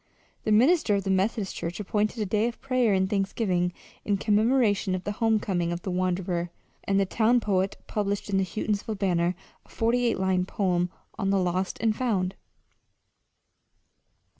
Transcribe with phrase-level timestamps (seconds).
[0.45, 3.71] The minister of the Methodist church appointed a day of prayer and thanksgiving
[4.03, 6.49] in commemoration of the homecoming of the wanderer;
[6.85, 11.29] and the town poet published in the Houghtonsville Banner a forty eight line poem on
[11.29, 12.33] "The Lost and Found."